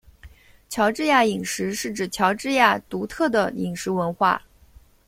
[0.67, 4.41] 乔治亚饮食是指乔治亚独特的饮食文化。